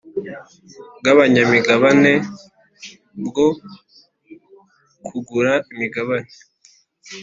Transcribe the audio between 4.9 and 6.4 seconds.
kugura imigabane